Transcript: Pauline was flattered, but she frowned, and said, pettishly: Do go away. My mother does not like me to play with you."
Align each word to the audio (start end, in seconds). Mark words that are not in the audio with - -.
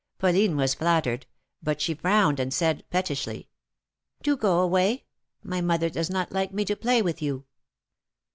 Pauline 0.17 0.55
was 0.57 0.73
flattered, 0.73 1.27
but 1.61 1.79
she 1.79 1.93
frowned, 1.93 2.39
and 2.39 2.51
said, 2.51 2.83
pettishly: 2.89 3.49
Do 4.23 4.35
go 4.35 4.59
away. 4.61 5.05
My 5.43 5.61
mother 5.61 5.91
does 5.91 6.09
not 6.09 6.31
like 6.31 6.51
me 6.51 6.65
to 6.65 6.75
play 6.75 7.03
with 7.03 7.21
you." 7.21 7.45